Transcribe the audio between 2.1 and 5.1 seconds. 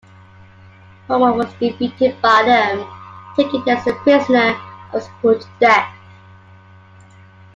by them, taken as their prisoner and was